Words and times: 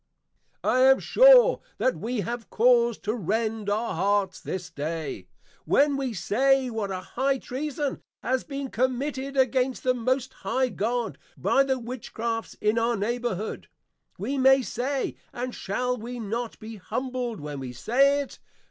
I 0.63 0.79
am 0.79 0.97
sure 0.99 1.61
that 1.77 1.95
we 1.95 2.21
have 2.21 2.49
cause 2.49 2.97
to 2.97 3.13
Rend 3.13 3.69
our 3.69 3.93
Hearts 3.93 4.41
this 4.41 4.71
Day, 4.71 5.27
when 5.65 5.95
we 5.95 6.11
see 6.11 6.71
what 6.71 6.89
an 6.89 7.03
High 7.03 7.37
Treason 7.37 8.01
has 8.23 8.43
been 8.43 8.71
committed 8.71 9.37
against 9.37 9.83
the 9.83 9.93
most 9.93 10.33
high 10.41 10.69
God, 10.69 11.19
by 11.37 11.61
the 11.63 11.77
Witchcrafts 11.77 12.55
in 12.55 12.79
our 12.79 12.97
Neighbourhood. 12.97 13.67
We 14.17 14.39
may 14.39 14.63
say; 14.63 15.17
and 15.31 15.53
shall 15.53 15.97
we 15.97 16.19
not 16.19 16.57
be 16.57 16.77
humbled 16.77 17.39
when 17.39 17.59
we 17.59 17.71
say 17.71 18.21
it? 18.21 18.39